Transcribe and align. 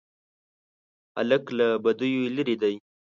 هلک 1.15 1.43
له 1.57 1.67
بدیو 1.83 2.21
لیرې 2.35 2.55
دی. 2.61 2.75